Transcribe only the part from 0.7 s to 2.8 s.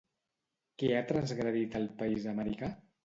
Què ha transgredit el país americà?